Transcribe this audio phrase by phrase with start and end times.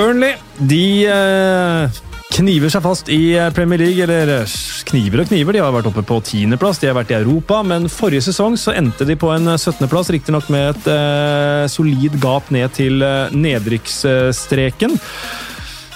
[0.00, 0.32] Burnley
[0.64, 1.98] de eh,
[2.32, 4.00] kniver seg fast i eh, Premier League.
[4.00, 4.54] Eller eh,
[4.88, 5.56] kniver og kniver.
[5.56, 7.60] De har vært oppe på tiendeplass, de har vært i Europa.
[7.66, 12.72] Men forrige sesong så endte de på en 17.-plass, riktignok med et solid gap ned
[12.78, 14.96] til eh, nedrykksstreken.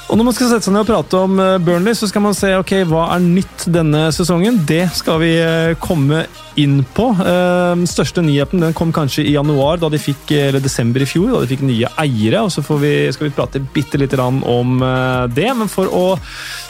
[0.04, 2.34] Og Når man skal sette seg ned og prate om eh, Burnley, så skal man
[2.36, 4.60] se ok, hva er nytt denne sesongen.
[4.68, 6.26] Det skal vi eh, komme
[6.60, 7.08] inn på.
[7.18, 11.32] Den største nyheten den kom kanskje i januar, da de fikk, eller desember i fjor,
[11.32, 12.44] da de fikk nye eiere.
[12.44, 15.48] og Så får vi, skal vi prate bitte lite grann om eh, det.
[15.58, 16.04] Men for å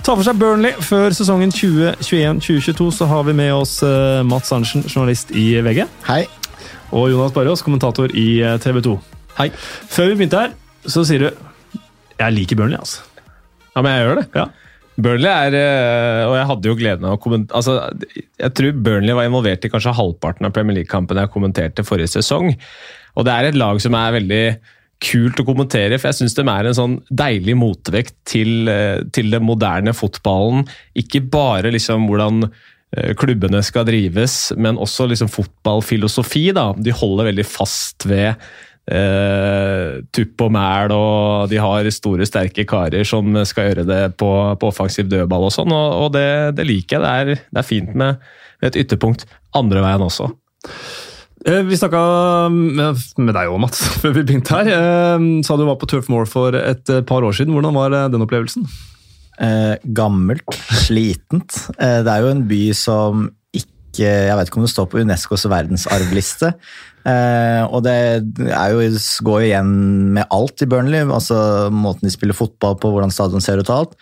[0.00, 4.86] ta for seg Burnley før sesongen 2021-2022, så har vi med oss eh, Mats Arntzen,
[4.86, 5.84] journalist i VG.
[6.08, 6.22] Hei.
[6.94, 8.94] Og Jonas Barrås, kommentator i eh, TV 2.
[9.40, 9.50] Hei.
[9.90, 10.54] Før vi begynte her,
[10.86, 11.50] så sier du
[12.14, 13.02] jeg liker Burnley, altså.
[13.74, 14.28] Ja, men jeg gjør det.
[14.38, 14.46] Ja.
[14.94, 17.72] Burnley er eh, Og jeg hadde jo gleden av å kommentere altså,
[18.38, 22.52] Jeg tror Burnley var involvert i kanskje halvparten av Premier League-kampen jeg kommenterte forrige sesong.
[23.18, 24.44] Og det er et lag som er veldig
[25.04, 29.34] kult å kommentere, for jeg syns de er en sånn deilig motvekt til, eh, til
[29.34, 30.64] den moderne fotballen.
[30.98, 36.46] Ikke bare liksom hvordan eh, klubbene skal drives, men også liksom fotballfilosofi.
[36.56, 36.70] da.
[36.78, 38.38] De holder veldig fast ved
[38.90, 44.30] eh, tupp og mæl, og de har store, sterke karer som skal gjøre det på,
[44.60, 46.26] på offensiv dødball og sånn, og, og det,
[46.58, 47.04] det, liker jeg.
[47.04, 48.22] Det er, det er fint med,
[48.60, 50.30] med et ytterpunkt andre veien også.
[51.44, 52.00] Eh, Vi snakka
[52.52, 54.72] med, med deg òg, Mats, før vi begynte her.
[54.78, 57.54] Eh, Sa du var på Turf Moor for et par år siden.
[57.56, 58.66] Hvordan var den opplevelsen?
[59.42, 60.46] Eh, gammelt,
[60.84, 61.56] slitent.
[61.78, 65.00] Eh, det er jo en by som ikke Jeg vet ikke om det står på
[65.02, 66.48] Unescos verdensarvliste.
[67.04, 67.94] Eh, og det
[68.40, 68.82] jo,
[69.28, 69.72] går jo igjen
[70.16, 71.04] med alt i Burnley.
[71.04, 73.96] altså Måten de spiller fotball på, hvordan stadion ser ut og alt.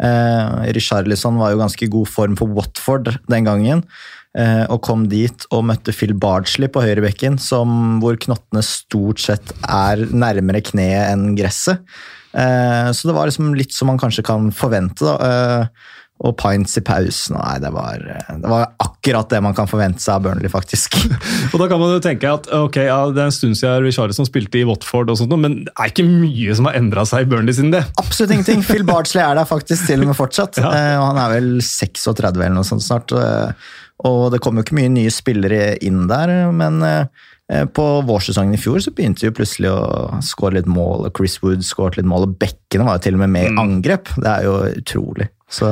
[0.00, 3.84] Eh, Richarlison var jo ganske god form for Watford den gangen.
[4.36, 9.52] eh, Og kom dit og møtte Phil Bardsley på høyrebekken, som, hvor knottene stort sett
[9.68, 11.80] er nærmere kneet enn gresset.
[12.36, 15.04] Eh, Så det var liksom litt som man kanskje kan forvente.
[15.04, 15.68] da.
[16.24, 17.34] Og pints i pausen.
[17.36, 20.96] Nei, det var, det var akkurat det man kan forvente seg av Burnley, faktisk.
[21.52, 24.24] Og da kan man jo tenke at ok, ja, Det er en stund siden Richarlison
[24.28, 27.30] spilte i Watford, og sånt, men det er ikke mye som har endra seg i
[27.34, 27.82] Burnley siden det.
[28.00, 28.64] Absolutt ingenting.
[28.64, 30.56] Phil Bardsley er der faktisk til og med fortsatt.
[30.64, 30.72] Ja.
[30.72, 33.12] Eh, han er vel 36 eller noe sånt snart.
[33.12, 33.52] eh,
[34.08, 38.58] Og det kom jo ikke mye nye spillere inn der, men eh, på vårsesongen i
[38.64, 42.24] fjor så begynte vi plutselig å skåre litt mål, og Chris Wood skåret litt mål,
[42.26, 44.10] og bekkene var jo til og med med i angrep.
[44.16, 45.28] Det er jo utrolig.
[45.50, 45.66] Så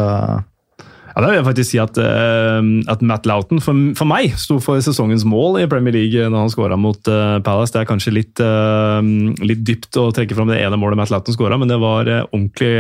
[1.14, 2.58] Ja, Da vil jeg faktisk si at, uh,
[2.90, 6.50] at Matt Loughton for, for meg sto for sesongens mål i Premier League når han
[6.50, 7.70] skåra mot uh, Palace.
[7.70, 8.98] Det er kanskje litt, uh,
[9.46, 12.72] litt dypt å trekke fram det ene målet Matt Loughton skåra, men det var ordentlig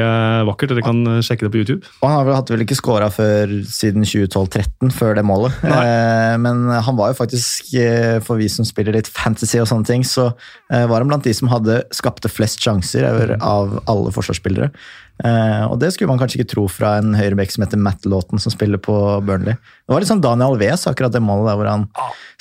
[0.50, 0.74] vakkert.
[0.74, 1.92] Dere kan sjekke det på YouTube.
[2.00, 5.62] Og han har vel, hadde vel ikke skåra siden 2012-13, før det målet.
[6.42, 7.70] Men han var jo faktisk,
[8.26, 10.32] for vi som spiller litt fantasy og sånne ting, så
[10.66, 13.06] var han blant de som hadde skapte flest sjanser
[13.38, 14.72] av alle forsvarsspillere.
[15.22, 18.40] Eh, og det skulle man kanskje ikke tro fra en høyreback som heter Matt Lawton,
[18.42, 19.54] som spiller på Burnley.
[19.54, 21.86] Det var litt sånn Daniel Alves, akkurat det målet der hvor han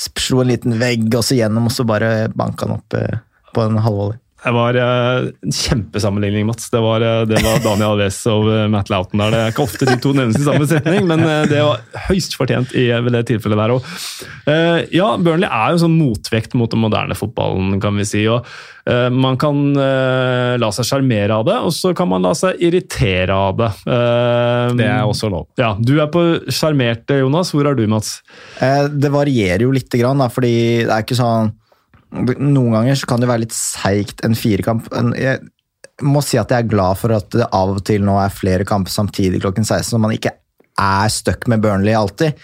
[0.02, 3.22] slo en liten vegg og så gjennom, og så bare banka han opp uh,
[3.54, 4.18] på en halvvolley.
[4.44, 6.70] Det var eh, en kjempesammenligning, Mats.
[6.74, 9.32] Det var, eh, det var Daniel Alves og eh, Matt Loughton der.
[9.32, 12.74] Det er ikke ofte de to nevnes i samme setning, men det var høyst fortjent
[12.76, 13.88] i det tilfellet der òg.
[14.94, 18.26] ja, Burnley er jo en sånn motvekt mot den moderne fotballen, kan vi si.
[18.28, 18.44] og
[18.90, 19.62] eh, Man kan
[20.60, 23.72] la seg sjarmere av det, og så kan man la seg irritere av det.
[24.78, 25.48] Det er også lov.
[25.60, 27.52] Ja, Du er på sjarmert, eh, Jonas.
[27.56, 28.18] Hvor er du, Mats?
[28.60, 31.54] Eh, Det varierer jo lite grann, da, fordi det er ikke sånn
[32.14, 34.88] Noen ganger så kan det være litt seigt en firekamp.
[35.18, 35.42] Jeg
[36.06, 38.66] må si at jeg er glad for at det av og til nå er flere
[38.68, 40.36] kamper samtidig klokken 16, så man ikke
[40.80, 42.40] er stuck med Burnley alltid.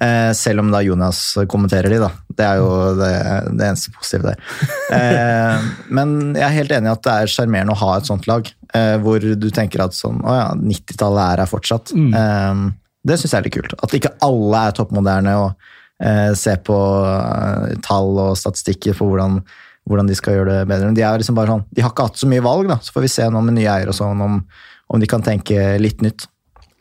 [0.00, 1.20] Eh, selv om da Jonas
[1.50, 2.10] kommenterer de, da.
[2.38, 3.12] Det er jo det,
[3.58, 4.42] det eneste positive der.
[4.88, 8.24] Eh, men jeg er helt enig i at det er sjarmerende å ha et sånt
[8.24, 11.92] lag, eh, hvor du tenker at sånn Å ja, 90-tallet er her fortsatt.
[11.92, 12.62] Eh,
[13.04, 13.74] det syns jeg er litt kult.
[13.84, 15.68] At ikke alle er toppmoderne og
[16.02, 19.40] eh, ser på eh, tall og statistikker for hvordan,
[19.88, 20.88] hvordan de skal gjøre det bedre.
[20.90, 22.80] Men de, er liksom bare sånn, de har ikke hatt så mye valg, da.
[22.82, 24.42] Så får vi se nå med nye eiere sånn om,
[24.88, 26.28] om de kan tenke litt nytt.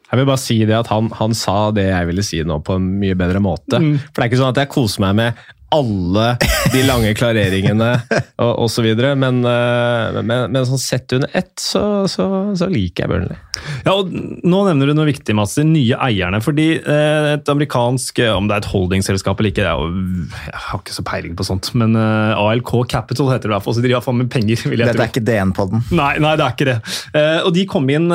[0.07, 2.77] Jeg vil bare si det at han, han sa det jeg ville si nå på
[2.79, 3.75] en mye bedre måte.
[3.75, 5.41] For det er ikke sånn at jeg koser meg med
[5.75, 6.27] alle
[6.71, 7.89] de lange klareringene
[8.43, 8.85] og osv.,
[9.19, 13.39] men, eh, men, men sånn sett under ett, så, så, så liker jeg Burnley.
[13.83, 14.11] Ja, og
[14.47, 15.55] Nå nevner du noe viktig, Mats.
[15.57, 16.39] De nye eierne.
[16.45, 20.27] fordi eh, et amerikansk eh, Om det er et holdingselskap eller ikke, det er jo,
[20.47, 21.71] jeg har ikke så peiling på sånt.
[21.77, 23.75] Men ALK Capital heter det i hvert fall.
[23.75, 24.61] så De driver faen meg penger.
[24.69, 25.07] vil jeg Dette tro.
[25.07, 25.83] er ikke DN-podden.
[25.97, 26.77] Nei, nei, det er ikke det.
[27.17, 28.07] Eh, og de kom inn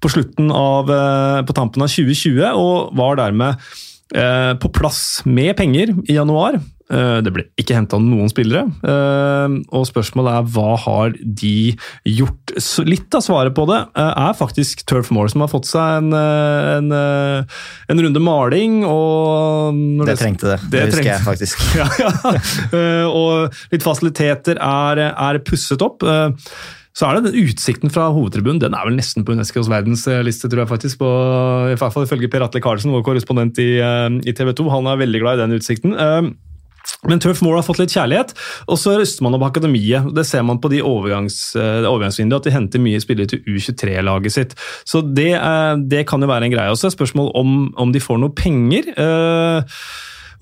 [0.00, 0.92] på slutten av
[1.48, 3.58] På tampen av 2020 og var dermed
[4.14, 6.60] på plass med penger i januar.
[6.92, 8.66] Eh, Det ble ikke henta noen spillere.
[8.84, 11.74] eh, Og spørsmålet er hva har de
[12.06, 12.52] gjort?
[12.60, 15.96] Så Litt av svaret på det eh, er faktisk Turf Moore, som har fått seg
[16.02, 17.58] en, eh, en, eh,
[17.88, 18.84] en runde maling.
[18.84, 20.60] og når Det trengte det.
[20.70, 21.64] Det, husker jeg faktisk.
[21.80, 22.12] ja, ja.
[22.70, 26.04] Eh, og litt fasiliteter er, er pusset opp.
[26.94, 28.60] Eh, Så er det den utsikten fra hovedtribunen.
[28.60, 30.98] Den er vel nesten på Unescos verdensliste, tror jeg faktisk.
[30.98, 31.08] På,
[31.72, 34.70] I hvert fall ifølge Per Atle Karlsen, vår korrespondent i, eh, i TV 2.
[34.70, 35.94] Han er veldig glad i den utsikten.
[35.98, 36.30] Eh,
[37.08, 38.34] Men Turf Moor har fått litt kjærlighet,
[38.68, 40.14] og så ruster man opp akademiet.
[40.14, 44.30] Det ser man på de overgangs, eh, overgangsvinduene, at de henter mye spillere til U23-laget
[44.30, 44.54] sitt.
[44.84, 46.92] Så det, eh, det kan jo være en greie også.
[46.92, 48.84] Spørsmål om, om de får noe penger.
[48.98, 49.62] Eh,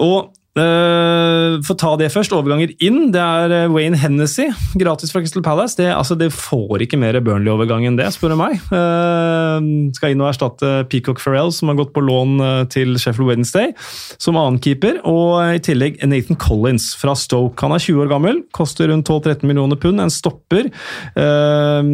[0.01, 3.11] Og eh, For å ta det først, overganger inn.
[3.15, 5.79] Det er eh, Wayne Hennessy, gratis fra Crystal Palace.
[5.79, 8.59] Det, altså, det får ikke mer Burnley-overgang enn det, spør du meg.
[8.73, 13.73] Uh, skal inn og erstatte Peacock Farrell, som har gått på lån til Sheffield Wednesday,
[14.21, 15.01] som annenkeeper.
[15.09, 17.61] Og eh, i tillegg Nathan Collins fra Stoke.
[17.65, 20.03] Han er 20 år gammel, koster rundt 12-13 millioner pund.
[20.03, 20.69] En stopper.
[21.17, 21.85] Uh,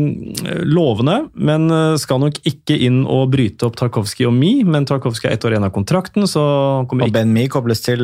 [0.68, 1.68] lovende, men
[2.00, 5.54] skal nok ikke inn og bryte opp Tarkovskij og Mi, men Tarkovskij er ett år
[5.54, 6.42] igjen av kontrakten, så
[6.88, 8.02] kommer Og Ben Me kobles til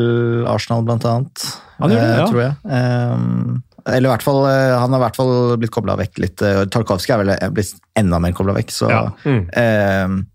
[0.51, 1.45] Arsenal, blant annet.
[1.79, 2.27] Han gjør det, eh, ja.
[2.31, 2.55] Tror jeg.
[2.79, 6.43] Ehm, eller i hvert fall, eh, han har i hvert fall blitt kobla vekk litt.
[6.43, 8.71] eh, Tarkovskij er vel eh, blitt enda mer kobla vekk.
[8.73, 9.11] Så Ja.
[9.27, 10.27] ehm,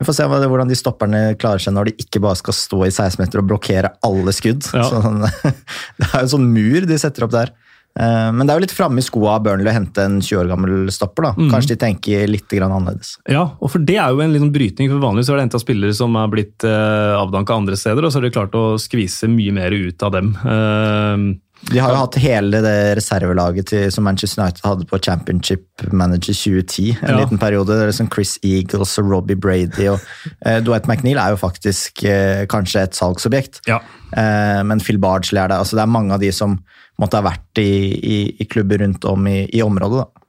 [0.00, 2.90] vi får se hvordan de stopperne klarer seg når de ikke bare skal stå i
[2.90, 4.64] 16 meter og blokkere alle skudd.
[4.72, 4.88] Ja.
[4.92, 5.20] Sånn,
[5.98, 7.52] det er jo en sånn mur de setter opp der.
[7.96, 10.42] Eh, Men det er jo litt framme i skoa av Burnley å hente en 20
[10.42, 11.30] år gammel stopper.
[11.30, 11.32] da.
[11.36, 11.50] Mm.
[11.52, 13.16] Kanskje de tenker litt grann annerledes.
[13.28, 14.90] Ja, og for det er jo en liten brytning.
[14.92, 18.20] for Vanligvis er det henta spillere som er blitt uh, avdanka andre steder, og så
[18.20, 20.34] har de klart å skvise mye mer ut av dem.
[20.44, 21.24] Eh,
[21.72, 26.32] De har jo hatt hele det reservelaget til, som Manchester United hadde på Championship Manager
[26.36, 26.90] 2010.
[27.02, 27.16] En Ja.
[27.24, 27.66] liten periode.
[27.72, 29.88] Det er liksom Chris Eagles og Robbie Brady.
[29.88, 29.98] og
[30.46, 33.60] eh, Dwight McNeil er jo faktisk eh, kanskje et salgsobjekt.
[33.66, 33.80] ja.
[34.16, 35.56] Eh, men Phil Bardsley er det.
[35.58, 36.58] altså Det er mange av de som
[37.00, 40.04] måtte ha vært i, i, i klubber rundt om i, i området.
[40.04, 40.25] da.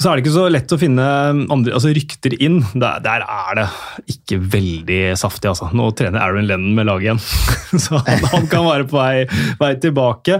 [0.00, 1.04] Så er det ikke så lett å finne
[1.52, 2.60] andre, altså rykter inn.
[2.72, 3.66] Der, der er det
[4.08, 5.50] ikke veldig saftig.
[5.50, 5.68] altså.
[5.76, 7.20] Nå trener Aaron Lennon med laget igjen,
[7.84, 9.26] så han, han kan være på vei,
[9.60, 10.38] vei tilbake.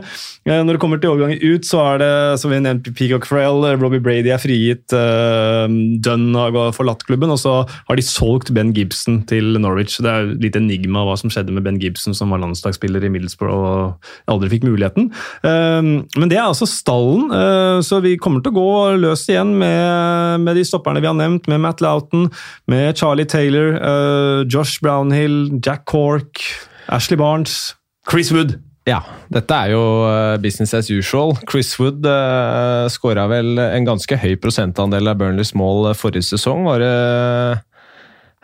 [0.49, 2.11] Eh, Når det kommer til overgangen ut, så er det
[2.41, 5.67] som vi nevnte Peacock Frail, Robbie Brady er frigitt, eh,
[6.07, 9.99] Dunn har forlatt klubben, og så har de solgt Ben Gibson til Norwich.
[10.01, 13.61] Det er litt enigma hva som skjedde med Ben Gibson, som var landslagsspiller i Middlesbrough
[13.61, 15.12] og aldri fikk muligheten.
[15.45, 18.69] Eh, Men det er altså stallen, eh, så vi kommer til å gå
[19.05, 22.29] løs igjen med, med de stopperne vi har nevnt, med Matt Loughton,
[22.70, 26.43] med Charlie Taylor, uh, Josh Brownhill, Jack Cork,
[26.91, 27.76] Ashley Barnes,
[28.11, 28.58] Chris Wood.
[28.88, 31.35] Ja, dette er jo eh, business as usual.
[31.50, 36.64] Chris Wood uh, skåra vel en ganske høy prosentandel av Burnleys mål eh, forrige sesong.
[36.67, 36.94] Var det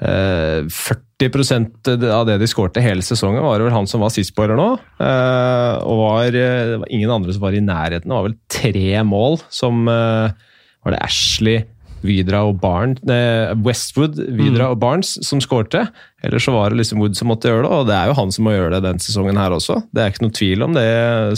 [0.05, 4.59] uh, 40% av det de skårte hele sesongen, var det vel han som var sistskårer
[4.59, 4.69] nå.
[5.01, 8.11] Uh, og var, eh, det var ingen andre som var i nærheten.
[8.11, 10.37] Det var vel tre mål som eh,
[10.87, 11.65] Var det Ashley,
[12.07, 15.87] Vidra og Barnes, eh, Westwood, Vidra og Barnes som skårte.
[16.25, 18.35] Eller så var det liksom Wood som måtte gjøre det, og det er jo han
[18.35, 19.81] som må gjøre det den sesongen her også.
[19.95, 20.91] Det er ikke noe tvil om det,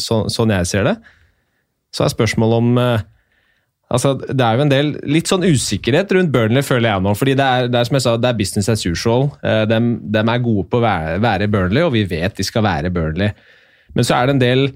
[0.02, 0.96] så, sånn jeg ser det.
[1.94, 3.06] Så er spørsmålet om eh,
[3.88, 7.14] Altså, Det er jo en del litt sånn usikkerhet rundt Burnley, føler jeg nå.
[7.16, 9.30] fordi det er, det er som jeg sa, det er business as usual.
[9.40, 12.66] Eh, dem, dem er gode på å være, være Burnley, og vi vet de skal
[12.66, 13.32] være Burnley.
[13.96, 14.66] Men så er det en del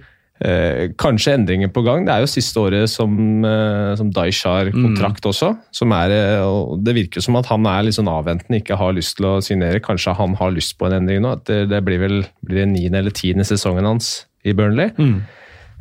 [0.44, 2.06] eh, kanskje endringer på gang.
[2.06, 3.12] Det er jo siste året som,
[3.44, 5.52] eh, som Daish har kontrakt også.
[5.72, 8.92] som er, eh, og Det virker som at han er litt sånn avventende, ikke har
[8.92, 9.80] lyst til å signere.
[9.80, 11.32] Kanskje han har lyst på en endring nå.
[11.32, 14.90] at Det, det blir vel blir det niende eller tiende sesongen hans i Burnley.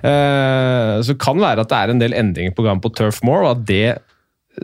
[0.01, 3.21] Eh, så kan det være at det er en del endringer på gang på Turf
[3.23, 4.01] Moor, og at det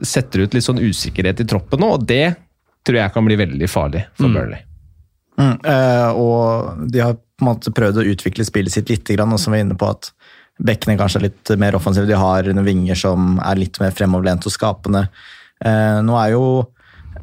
[0.04, 1.94] setter ut litt sånn usikkerhet i troppen nå.
[1.98, 2.36] og Det
[2.88, 4.63] tror jeg kan bli veldig farlig for Burnley.
[5.38, 9.39] Mm, eh, og de har på en måte prøvd å utvikle spillet sitt litt, og
[9.39, 10.12] som vi er inne på at
[10.58, 12.10] bekkene kanskje er litt mer offensive.
[12.10, 15.08] De har noen vinger som er litt mer fremoverlent og skapende.
[15.63, 16.48] Eh, nå er jo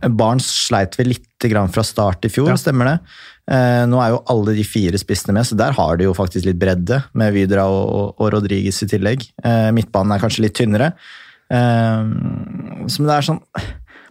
[0.05, 2.57] Barents sleit vi litt fra start i fjor, Ja.
[2.57, 3.01] stemmer det?
[3.49, 6.45] Eh, nå er jo alle de fire spissene med, så der har de jo faktisk
[6.47, 9.29] litt bredde, med Vidra og, og, Rodriguez i tillegg.
[9.45, 10.95] Eh, midtbanen er kanskje litt tynnere.
[12.89, 13.41] Så det er sånn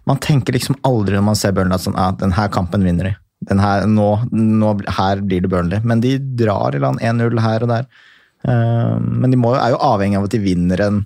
[0.05, 3.03] Man tenker liksom aldri når man ser Burnley at sånn, ah, den her kampen vinner
[3.03, 3.15] de.
[3.49, 5.79] Den her, nå, nå, her blir det Burnley.
[5.83, 7.87] Men de drar i land 1-0 her og der.
[8.47, 11.05] Eh, men de må, er jo avhengig av at de vinner en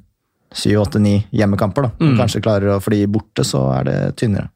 [0.55, 1.87] 7-8-9 hjemmekamper.
[1.89, 1.91] da.
[2.01, 2.15] Mm.
[2.19, 4.49] Kanskje klarer å, fordi borte så er det tynnere.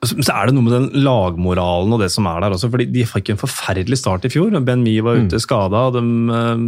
[0.00, 2.70] Så så er det noe med den lagmoralen og det som er der også.
[2.72, 4.54] fordi De fikk en forferdelig start i fjor.
[4.64, 5.82] Ben Mee var ute skada.
[5.90, 6.00] og De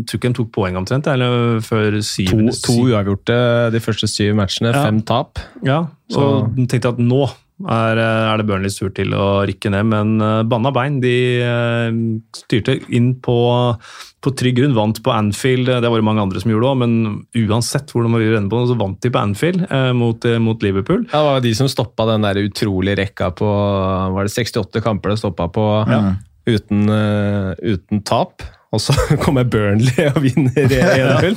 [0.05, 3.39] tror ikke de tok poeng omtrent, eller før To, syvende to uavgjorte
[3.73, 4.85] de første syv matchene, Ja.
[4.85, 5.39] fem tap.
[5.65, 7.31] Ja, Så- og de tenkte at nå
[7.63, 9.89] er, er det Burnleys tur til å rykke ned.
[9.91, 11.01] Men uh, banna bein.
[11.03, 11.91] De uh,
[12.37, 13.37] styrte inn på,
[14.23, 15.71] på trygg grunn, vant på Anfield.
[15.71, 16.97] Det var det mange andre som gjorde òg, men
[17.45, 21.05] uansett hvor de var renne på, så vant de på Anfield uh, mot, mot, Liverpool.
[21.13, 23.47] Ja, det var de som stoppa den der utrolige rekka på
[24.17, 26.03] Var det 68 kamper det stoppa på ja.
[26.49, 26.87] uten,
[27.63, 28.45] uten tap?
[28.73, 31.37] Og så kommer Burnley og vinner 1-0.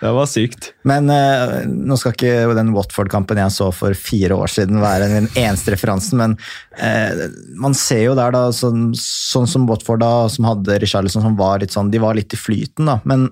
[0.00, 0.70] det var sykt.
[0.88, 5.28] Men uh, nå skal ikke den Watford-kampen jeg så for fire år siden være den
[5.34, 6.38] eneste referansen, men
[6.80, 7.28] uh,
[7.60, 11.60] man ser jo der, da, sånn, sånn som Watford, da, som hadde Richarlison, som var
[11.62, 12.98] litt sånn De var litt i flyten, da.
[13.08, 13.28] men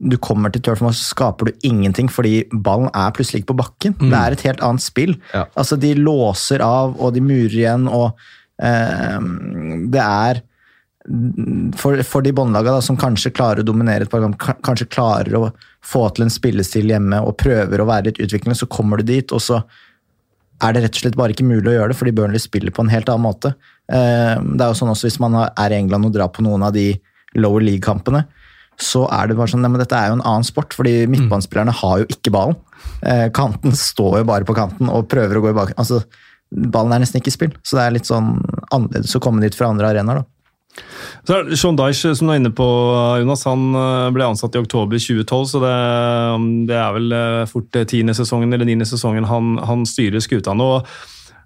[0.00, 3.96] du kommer til Turf, så skaper du ingenting, fordi ballen er plutselig ikke på bakken.
[3.98, 4.06] Mm.
[4.08, 5.12] Det er et helt annet spill.
[5.34, 5.42] Ja.
[5.60, 8.14] Altså, De låser av, og de murer igjen, og
[8.64, 9.18] uh,
[9.92, 10.40] det er
[11.80, 15.46] for, for de båndlagene som kanskje klarer å dominere et par program, kanskje klarer å
[15.86, 19.32] få til en spillestil hjemme og prøver å være litt utviklende, så kommer du dit,
[19.32, 19.62] og så
[20.60, 22.84] er det rett og slett bare ikke mulig å gjøre det, fordi Burnley spiller på
[22.84, 23.54] en helt annen måte.
[23.88, 26.66] Eh, det er jo sånn også Hvis man er i England og drar på noen
[26.68, 26.92] av de
[27.40, 28.26] lower league-kampene,
[28.80, 32.02] så er det bare sånn men dette er jo en annen sport, fordi midtbanespillerne har
[32.02, 32.58] jo ikke ballen.
[33.00, 35.80] Eh, kanten står jo bare på kanten og prøver å gå i bakgrunnen.
[35.80, 36.02] Altså,
[36.50, 38.34] ballen er nesten ikke i spill, så det er litt sånn
[38.68, 40.22] annerledes å komme dit fra andre arenaer.
[40.22, 40.39] da.
[41.26, 42.66] Så Sean Dyche, som du er inne på,
[43.20, 45.76] Jonas, han eh, ble ansatt i oktober 2012, så det,
[46.34, 50.22] um, det er vel eh, fort eh, tiende sesongen eller niende sesongen han, han styrer
[50.24, 50.76] skuta nå.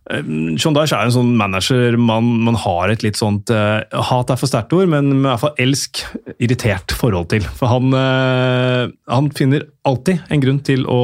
[0.04, 4.36] Sean Dyche er en sånn manager man, man har et litt sånt uh, Hat er
[4.36, 6.02] for sterkt ord, men i hvert fall elsk,
[6.36, 7.46] irritert forhold til.
[7.56, 11.00] For han, uh, han finner alltid en grunn til å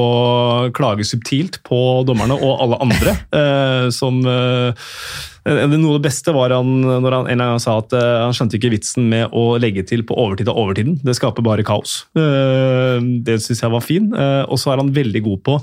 [0.77, 6.53] klage subtilt på dommerne og alle andre uh, som Eh, noe av det beste var
[6.53, 9.85] han, når han en gang sa at uh, han skjønte ikke vitsen med å legge
[9.89, 10.99] til på overtid av overtiden.
[11.05, 12.03] Det skaper bare kaos.
[12.17, 14.11] Uh, det syns jeg var fin.
[14.13, 15.57] Og så er han veldig god på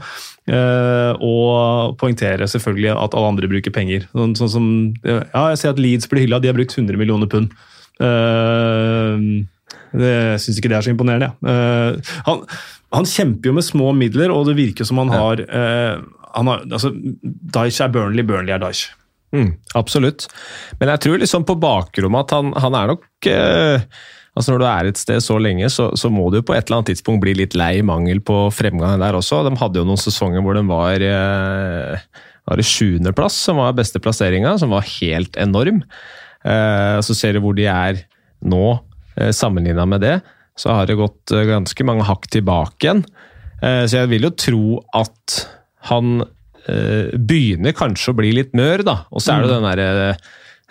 [0.48, 1.36] å
[2.00, 4.06] poengtere selvfølgelig at alle andre bruker penger.
[4.16, 4.68] Sånn, sånn som,
[5.04, 7.52] ja, Jeg ser at Leeds blir hylla, de har brukt 100 millioner pund.
[9.92, 11.34] det syns ikke det er så imponerende.
[11.44, 12.14] Ja.
[12.30, 12.46] Han,
[12.96, 16.94] han, kjemper jo med små midler, og det virker som han har, han har altså,
[17.58, 18.96] Daesh er Burnley, Burnley er Daesh.
[19.36, 20.28] Mm, absolutt.
[20.80, 23.84] Men jeg tror liksom på bakrommet at han, han er nok eh,
[24.38, 26.80] altså Når du er et sted så lenge, så, så, må du på et eller
[26.80, 29.42] annet tidspunkt bli litt lei mangel på fremgang der også.
[29.48, 32.08] De hadde jo noen sesonger hvor de var eh,
[32.48, 35.82] var det sjuendeplass som var beste plasseringa, som var helt enorm.
[36.48, 38.06] Eh, så ser du hvor de er
[38.48, 38.78] nå,
[39.18, 40.16] eh, sammenligna med det.
[40.58, 43.04] Så har det gått eh, ganske mange hakk tilbake igjen.
[43.60, 44.64] Eh, så jeg vil jo tro
[44.96, 45.42] at
[45.90, 46.22] han
[46.68, 49.00] begynner kanskje å bli litt mør, da.
[49.12, 49.56] Og så er det mm.
[49.56, 50.12] den derre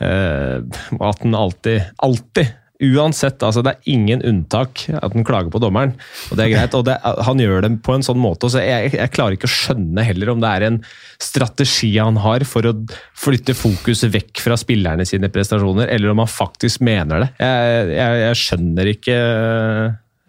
[0.03, 5.61] uh, at den alltid, alltid Uansett, altså det er ingen unntak at han klager på
[5.65, 5.95] dommeren.
[6.29, 8.51] og det er greit, og det, Han gjør det på en sånn måte.
[8.53, 10.79] så jeg, jeg, klarer ikke å skjønne heller om det er en
[11.17, 12.75] strategi han har for å
[13.17, 17.31] flytte fokus vekk fra spillerne sine prestasjoner, eller om han faktisk mener det.
[17.41, 19.17] Jeg, jeg, jeg skjønner ikke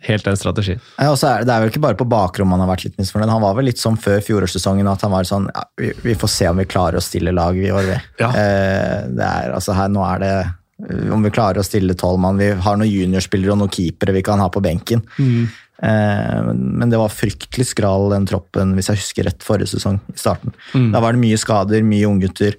[0.07, 0.83] helt den strategien.
[0.97, 3.31] Ja, er, det er vel ikke bare på bakrommet han har vært litt misfornøyd.
[3.31, 6.33] Han var vel litt sånn før fjorårssesongen at han var sånn ja, vi, vi, får
[6.33, 7.99] se om vi klarer å stille lag i år, vi.
[8.23, 8.31] Ja.
[8.31, 12.21] Eh, det er, altså her, nå er det eh, om vi klarer å stille tolv
[12.23, 12.41] mann.
[12.41, 15.03] Vi har noen juniorspillere og noen keepere vi kan ha på benken.
[15.19, 15.47] Mm.
[15.83, 19.99] Eh, men det var fryktelig skral, den troppen, hvis jeg husker rett, forrige sesong.
[20.13, 20.55] i starten.
[20.73, 20.91] Mm.
[20.95, 22.57] Da var det mye skader, mye unggutter.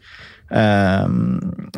[0.49, 1.07] Eh,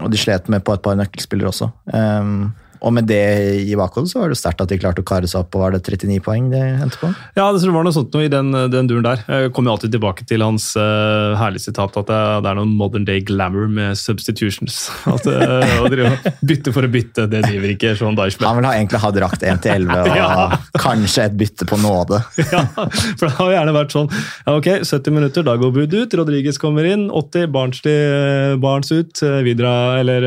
[0.01, 1.71] og de slet med på et par nøkkelspillere også.
[1.95, 2.35] Eh,
[2.81, 3.21] og med det
[3.61, 5.57] i bakhodet så var det sterkt at de klarte å kare seg opp.
[5.57, 7.11] og Var det 39 poeng de hentet på?
[7.37, 9.23] Ja, det var noe sånt noe i den, den duren der.
[9.29, 13.05] Jeg kommer alltid tilbake til hans uh, herlige sitat at det, det, er noen modern
[13.09, 14.89] day glamour med substitutions.
[15.13, 18.49] At uh, bytte for å bytte, det driver ikke Sean Dyche med.
[18.49, 20.49] Han vil ha egentlig ha drakt 1 til 11 og ja.
[20.81, 22.23] kanskje et bytte på nåde.
[22.55, 24.11] ja, for det har gjerne vært sånn.
[24.47, 29.21] Ja, ok, 70 minutter, da går Bud ut, Rodriguez kommer inn, 80, Barnsley, barns ut,
[29.45, 30.25] Vidra eller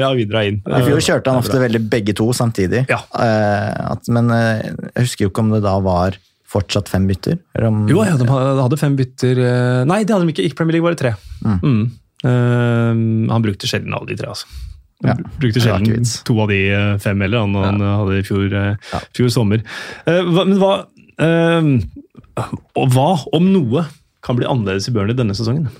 [0.00, 0.60] ja, Vidra inn.
[0.66, 2.84] I fjor kjørte han ofte veldig begge to samtidig.
[2.90, 3.00] Ja.
[3.14, 4.60] Uh, at, men uh,
[4.94, 6.18] jeg husker jo ikke om det da var
[6.50, 7.38] fortsatt fem bytter?
[7.62, 10.48] Om, jo, ja, de hadde fem bytter uh, Nei, det hadde de ikke.
[10.48, 11.14] Ikke Premier League, var det tre.
[11.46, 11.60] Mm.
[12.20, 13.30] Mm.
[13.30, 14.48] han brukte sjelden alle de tre, altså.
[15.00, 16.58] Ja, brukte sjelden to av de
[17.00, 17.70] fem heller, han, ja.
[17.70, 19.00] han hadde i fjor, ja.
[19.16, 19.62] fjor sommer.
[20.04, 20.74] Hva, men hva
[22.76, 23.86] Hva, om noe,
[24.24, 25.70] kan bli annerledes i Burnley denne sesongen?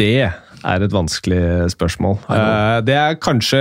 [0.00, 0.30] Det
[0.68, 1.40] er et vanskelig
[1.74, 2.18] spørsmål.
[2.28, 3.60] Uh, det jeg kanskje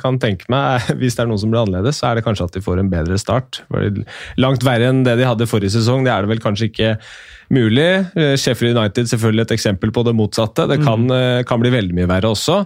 [0.00, 2.56] kan tenke meg, hvis det er noe som blir annerledes, så er det kanskje at
[2.56, 3.62] de får en bedre start.
[4.40, 6.06] Langt verre enn det de hadde forrige sesong.
[6.06, 6.96] Det er det vel kanskje ikke
[7.54, 7.88] mulig.
[8.16, 10.68] Uh, Sheffield United selvfølgelig et eksempel på det motsatte.
[10.70, 12.64] Det kan, uh, kan bli veldig mye verre også.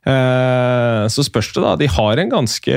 [0.00, 1.74] Så spørs det, da.
[1.76, 2.76] De har en ganske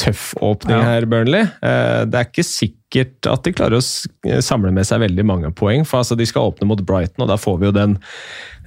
[0.00, 0.86] tøff åpning ja.
[0.88, 1.50] her, Burnley.
[1.60, 5.84] Det er ikke sikkert sikkert at de klarer å samle med seg veldig mange poeng.
[5.86, 7.96] For altså, de skal åpne mot Brighton, og da får vi jo den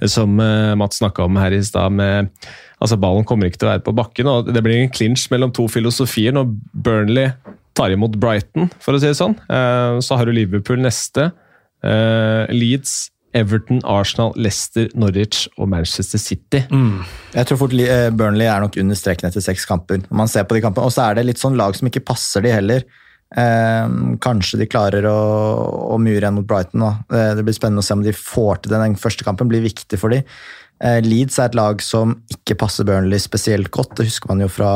[0.08, 1.92] som eh, Mats snakka om her i stad.
[1.92, 2.30] med
[2.80, 5.52] altså Ballen kommer ikke til å være på bakken, og det blir en clinch mellom
[5.52, 7.32] to filosofier når Burnley
[7.76, 9.36] tar imot Brighton, for å si det sånn.
[9.50, 11.32] Eh, Så har du Liverpool neste.
[11.84, 16.64] eh, Leeds, Everton, Arsenal, Leicester, Norwich og Manchester City.
[17.32, 19.98] Jeg tror fort eh, Burnley er nok under streken etter seks kamper.
[20.10, 20.84] når man ser på de kampene.
[20.84, 22.82] Og så er det litt sånn lag som ikke passer de heller.
[23.36, 25.18] Eh, kanskje de klarer å,
[25.94, 26.82] å mure igjen mot Brighton.
[26.82, 26.92] Da.
[27.14, 28.74] Eh, det blir spennende å se om de får til.
[28.74, 30.26] Den første kampen blir viktig for dem.
[30.80, 33.98] Eh, Leeds er et lag som ikke passer Burnley spesielt godt.
[33.98, 34.72] Det husker man jo fra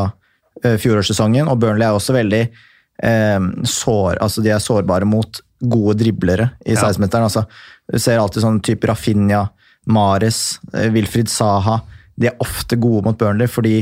[0.63, 1.49] eh, fjorårssesongen.
[1.51, 6.77] Og Burnley er også veldig eh, sår, altså de er sårbare mot gode driblere i
[6.77, 7.27] 16-meteren.
[7.31, 7.47] Altså,
[7.89, 9.47] du ser alltid sånn type Rafinha,
[9.89, 11.79] Mares, Wilfried Saha.
[12.21, 13.79] De er ofte gode mot Burnley fordi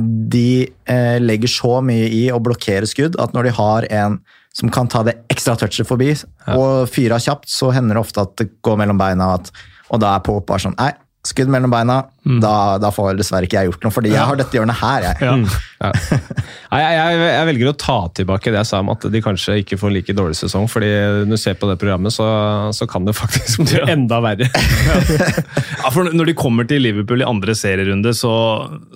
[0.00, 4.20] de eh, legger så mye i å blokkere skudd at når de har en
[4.56, 6.10] som kan ta det ekstra touchet forbi
[6.56, 9.52] og fyre av kjapt, så hender det ofte at det går mellom beina, at,
[9.94, 10.90] og da er Pope bare sånn Nei,
[11.26, 14.56] skudd mellom beina, da, da får dessverre ikke jeg gjort noe, fordi jeg har dette
[14.56, 15.24] hjørnet her, jeg.
[15.24, 15.34] Ja.
[15.80, 15.90] Ja.
[16.70, 19.78] Jeg, jeg, jeg velger å ta tilbake det jeg sa om at de kanskje ikke
[19.80, 20.68] får en like dårlig sesong.
[20.70, 20.90] fordi
[21.26, 22.26] når du ser på det programmet, så,
[22.76, 24.50] så kan det faktisk bli enda verre.
[25.80, 28.32] Ja, for Når de kommer til Liverpool i andre serierunde, så,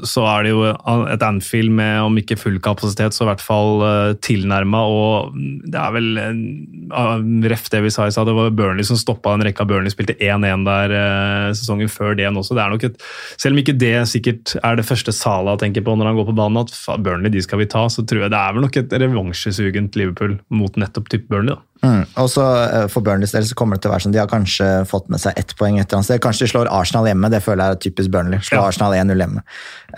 [0.05, 3.83] så er det jo et Anfield med om ikke full kapasitet, så i hvert fall
[3.83, 4.83] uh, tilnærma.
[4.85, 5.35] Og
[5.73, 9.35] det er vel en ref det vi sa i stad, det var Burnley som stoppa
[9.35, 9.93] en rekke av Burnley.
[9.95, 12.57] Spilte 1-1 der uh, sesongen før det nå også.
[12.57, 13.05] Det er nok et,
[13.41, 16.39] selv om ikke det sikkert er det første Salah tenker på når han går på
[16.39, 18.99] banen, at Burnley de skal vi ta, så tror jeg det er vel nok et
[19.05, 21.55] revansjesugent Liverpool mot nettopp type Burnley.
[21.55, 21.74] da.
[21.85, 22.03] Mm.
[22.23, 24.31] Og så eh, For Burnleys del så kommer det til å være sånn de har
[24.31, 25.79] kanskje fått med seg ett poeng.
[25.79, 26.21] et eller annet sted.
[26.25, 28.39] Kanskje de slår Arsenal hjemme, det føler jeg er typisk Burnley.
[28.41, 28.67] Slår Ja.
[28.73, 29.43] Arsenal 1-0 hjemme.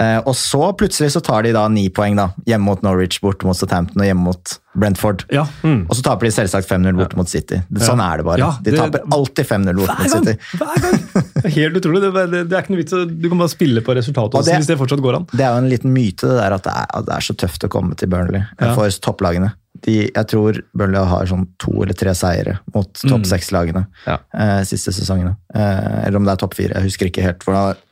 [0.01, 2.31] Eh, og så plutselig så tar de da ni poeng, da.
[2.47, 5.23] Hjemme mot Norwich, borte mot Southampton og hjemme mot Brentford.
[5.33, 7.63] Ja, Og så taper de selvsagt 5-0 borte mot City.
[7.81, 8.39] Sånn er det bare.
[8.43, 10.35] Ja, de taper alltid 5-0 borte mot City.
[10.59, 10.99] Hver gang!
[11.47, 12.01] Det helt utrolig.
[12.03, 12.93] Det, det, det er ikke noe vits.
[13.23, 15.27] Du kan bare spille på resultatet også, det- hvis det fortsatt går an.
[15.33, 17.37] Det er jo en liten myte det der at det er, at det er så
[17.39, 18.75] tøft å komme til Burnley Ja.
[18.75, 19.53] for topplagene.
[19.87, 24.17] De, jeg tror Burnley har sånn to eller tre seire mot topp seks-lagene Ja.
[24.35, 25.37] eh, siste sesongene.
[25.55, 27.45] Eh, eller om det er topp fire, jeg husker ikke helt.
[27.47, 27.83] hvordan eh,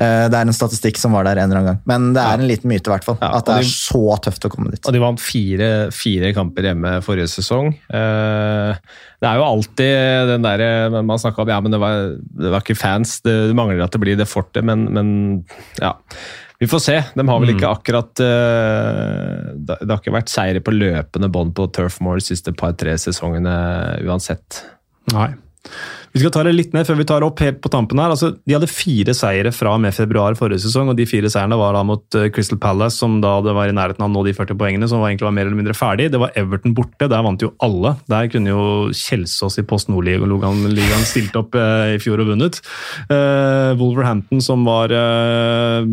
[0.00, 1.80] Det er en statistikk som var der en eller annen gang.
[1.90, 3.18] Men det er en liten myte, i hvert fall.
[3.20, 4.80] Ja, at det er de- så tøft å komme dit.
[4.88, 7.68] Og de vant fire, fire kamper hjemme forrige sesong.
[7.92, 8.74] Eh,
[9.20, 10.70] Det er jo alltid den derre
[11.04, 13.18] Man snakka om ja, men det var, det var ikke fans.
[13.20, 15.10] Det, det mangler at det blir det fortet, men, men
[15.82, 15.92] ja.
[16.60, 16.96] Vi får se.
[17.16, 21.54] De har vel ikke akkurat eh, Det det har ikke vært seire på løpende bånd
[21.56, 23.54] på Turfmore de siste par-tre sesongene
[24.08, 24.62] uansett.
[25.12, 25.30] Nei.
[26.10, 28.10] Vi skal ta det litt ned før vi tar opp helt på tampen her.
[28.10, 31.58] Altså, de hadde fire seire fra og med februar forrige sesong, og de fire seirene
[31.60, 34.24] var da mot eh, Crystal Palace, som da det var i nærheten av å nå
[34.26, 36.08] de 40 poengene, som egentlig var mer eller mindre ferdig.
[36.10, 37.94] Det var Everton borte, der vant jo alle.
[38.10, 38.64] Der kunne jo
[38.96, 42.58] Kjelsås i Post Nord-ligaen stilt opp eh, i fjor og vunnet.
[43.06, 45.86] Eh, Wolverhampton, som var eh,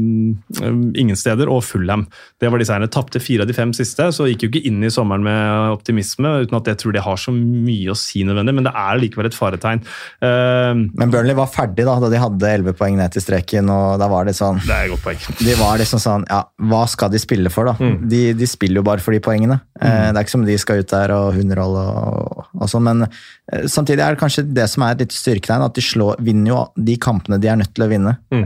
[0.97, 2.07] ingen steder, og Fulham.
[2.41, 2.89] Det var de seirene.
[2.89, 6.39] Tapte fire av de fem siste, så gikk jo ikke inn i sommeren med optimisme,
[6.41, 9.29] uten at jeg tror det har så mye å si nødvendig, men det er likevel
[9.29, 9.85] et faretegn.
[10.23, 13.97] Eh, Men Burnley var ferdig da, da de hadde elleve poeng ned til streken, og
[14.01, 15.39] da var det sånn det er et godt poeng.
[15.41, 17.75] De var liksom sånn, ja, hva skal de spille for da?
[18.07, 19.59] De, de spiller jo bare for de poengene.
[19.81, 23.05] Eh, det er ikke som de skal ut der og hunderolle og, og sånn, men
[23.09, 26.53] eh, samtidig er det kanskje det som er et litt styrketegn, at de slår, vinner
[26.53, 28.17] jo de kampene de er nødt til å vinne.
[28.31, 28.43] Mm.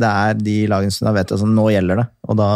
[0.00, 2.48] det er de lagene som da vet at altså, nå gjelder det, og da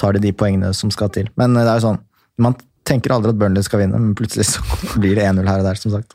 [0.00, 1.30] tar de de poengene som skal til.
[1.40, 2.00] Men eh, det er jo sånn,
[2.44, 4.62] man tenker aldri at Burnley skal vinne, men plutselig så
[5.00, 6.12] blir det 1-0 her og der, som sagt.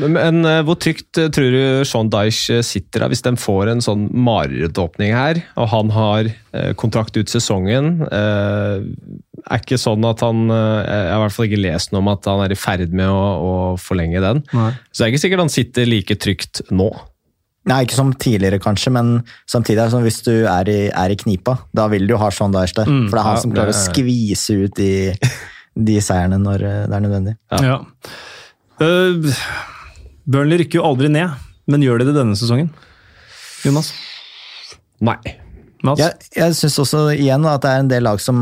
[0.00, 3.32] Men, men eh, hvor trygt eh, tror du Sean Dyche eh, sitter da, hvis de
[3.40, 6.28] får en sånn marerittåpning her, og han har
[6.76, 8.02] kontrakt ut sesongen?
[8.12, 8.82] Er
[9.56, 12.42] ikke sånn at han Jeg har i hvert fall ikke lest noe om at han
[12.44, 14.42] er i ferd med å, å forlenge den.
[14.52, 14.68] Nei.
[14.92, 16.90] Så det er ikke sikkert han sitter like trygt nå.
[17.70, 19.10] Nei, ikke som tidligere kanskje, men
[19.48, 22.20] samtidig er det sånn hvis du er i, er i knipa, da vil du jo
[22.20, 22.90] ha Sean Dyche der.
[23.06, 24.90] for det er han ja, som klarer det- å skvise ut de,
[25.74, 27.36] de seierne når eh, det er nødvendig.
[27.64, 27.78] Ja.
[28.82, 29.44] Eh,
[30.24, 31.36] Burnley rykker jo aldri ned,
[31.70, 32.72] men gjør de det denne sesongen?
[33.64, 33.92] Jonas?
[35.02, 35.18] Nei.
[35.82, 35.98] Mats?
[35.98, 38.36] Jeg, jeg syns også igjen at det er en del lag som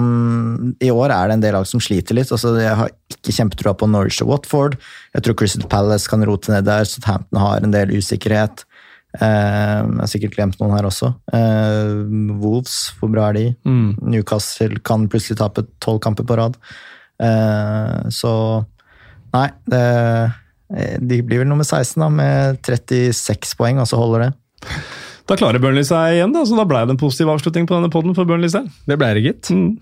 [0.76, 2.32] I år er det en del lag som sliter litt.
[2.36, 4.76] Altså, jeg har ikke kjempetroa på Norwich og Watford.
[5.16, 6.84] Jeg tror Crystal Palace kan rote ned der.
[6.88, 8.66] Southampton har en del usikkerhet.
[9.16, 11.14] Eh, jeg har sikkert glemt noen her også.
[11.32, 11.96] Eh,
[12.42, 13.46] Wolves, hvor bra er de?
[13.64, 13.96] Mm.
[14.12, 16.60] Newcastle kan plutselig tape tolv kamper på rad.
[17.20, 18.34] Eh, så
[19.30, 19.80] Nei, det,
[20.74, 24.32] eh, de blir vel nummer 16 da, med 36 poeng, og så holder det.
[25.30, 27.92] Da klarer Burnley seg igjen, da, så da ble det en positiv avslutning på denne
[27.94, 28.72] podden for Burnley selv.
[28.90, 29.52] Det ble det, gitt.
[29.54, 29.78] Mm.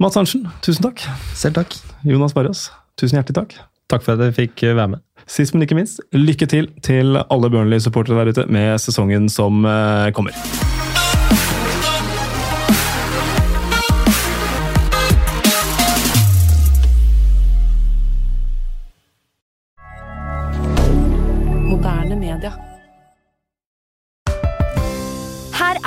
[0.00, 1.02] Mats Arntzen, tusen takk.
[1.34, 1.74] Selv takk.
[2.06, 2.68] Jonas Barrios,
[3.00, 3.58] tusen hjertelig takk.
[3.90, 5.06] Takk for at jeg fikk være med.
[5.30, 10.10] Sist, men ikke minst, lykke til til alle Burnley-supportere der ute med sesongen som eh,
[10.14, 10.69] kommer.